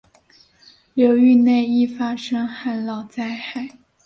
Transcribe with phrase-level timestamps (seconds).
[0.95, 3.69] 流域内易发生旱涝灾害。